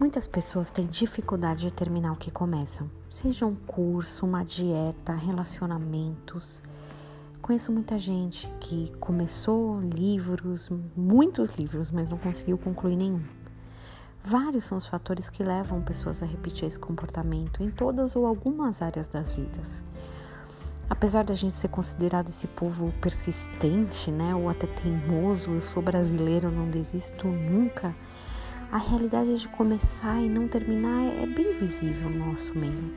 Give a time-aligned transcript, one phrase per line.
[0.00, 6.62] Muitas pessoas têm dificuldade de terminar o que começam, seja um curso, uma dieta, relacionamentos.
[7.42, 13.22] Conheço muita gente que começou livros, muitos livros, mas não conseguiu concluir nenhum.
[14.22, 18.80] Vários são os fatores que levam pessoas a repetir esse comportamento em todas ou algumas
[18.80, 19.84] áreas das vidas.
[20.88, 26.50] Apesar da gente ser considerado esse povo persistente, né, ou até teimoso, eu sou brasileiro,
[26.50, 27.94] não desisto nunca
[28.72, 32.94] a realidade de começar e não terminar é bem visível no nosso meio.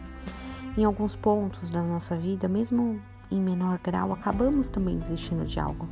[0.77, 3.01] Em alguns pontos da nossa vida, mesmo
[3.31, 5.89] em menor grau, acabamos também desistindo de algo.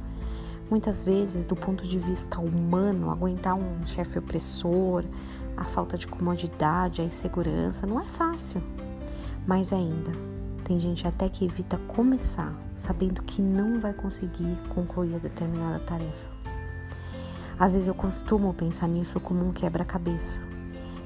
[0.70, 5.04] Muitas vezes, do ponto de vista humano, aguentar um chefe opressor,
[5.58, 8.62] a falta de comodidade, a insegurança, não é fácil.
[9.48, 10.12] Mais ainda,
[10.64, 16.41] tem gente até que evita começar, sabendo que não vai conseguir concluir a determinada tarefa.
[17.62, 20.42] Às vezes eu costumo pensar nisso como um quebra-cabeça.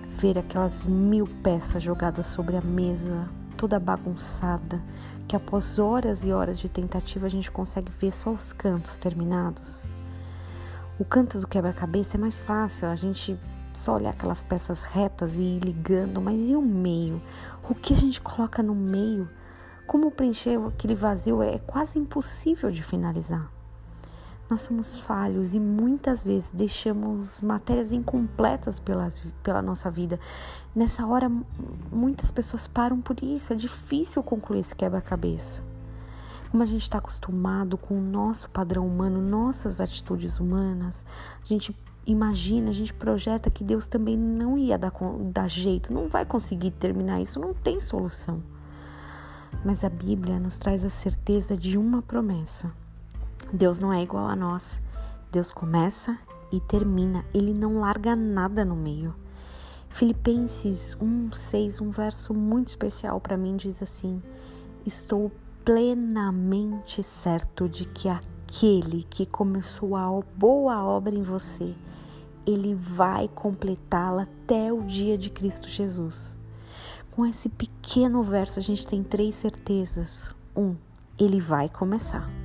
[0.08, 4.82] Ver aquelas mil peças jogadas sobre a mesa, toda bagunçada,
[5.28, 9.86] que após horas e horas de tentativa a gente consegue ver só os cantos terminados.
[10.98, 13.38] O canto do quebra-cabeça é mais fácil, a gente
[13.74, 17.22] só olhar aquelas peças retas e ir ligando, mas e o meio?
[17.70, 19.30] O que a gente coloca no meio?
[19.86, 23.55] Como preencher aquele vazio é quase impossível de finalizar.
[24.48, 30.20] Nós somos falhos e muitas vezes deixamos matérias incompletas pelas, pela nossa vida.
[30.76, 31.32] Nessa hora,
[31.92, 33.54] muitas pessoas param por isso.
[33.54, 35.64] É difícil concluir esse quebra-cabeça.
[36.52, 41.04] Como a gente está acostumado com o nosso padrão humano, nossas atitudes humanas,
[41.42, 44.94] a gente imagina, a gente projeta que Deus também não ia dar,
[45.32, 48.44] dar jeito, não vai conseguir terminar isso, não tem solução.
[49.66, 52.72] Mas a Bíblia nos traz a certeza de uma promessa
[53.56, 54.82] Deus não é igual a nós.
[55.32, 56.18] Deus começa
[56.52, 59.16] e termina, ele não larga nada no meio.
[59.90, 64.22] Filipenses 1:6, um verso muito especial para mim diz assim:
[64.86, 65.32] Estou
[65.64, 71.74] plenamente certo de que aquele que começou a boa obra em você,
[72.46, 76.38] ele vai completá-la até o dia de Cristo Jesus.
[77.10, 80.36] Com esse pequeno verso, a gente tem três certezas.
[80.56, 80.76] Um,
[81.18, 82.45] ele vai começar.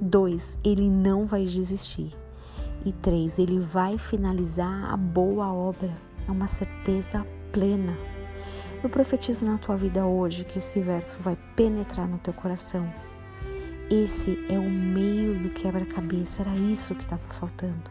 [0.00, 2.16] Dois, ele não vai desistir.
[2.86, 5.94] E três, ele vai finalizar a boa obra.
[6.26, 7.96] É uma certeza plena.
[8.82, 12.90] Eu profetizo na tua vida hoje que esse verso vai penetrar no teu coração.
[13.90, 17.90] Esse é o meio do quebra-cabeça, era isso que estava faltando.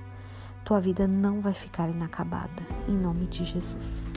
[0.65, 4.07] Tua vida não vai ficar inacabada, em nome de Jesus.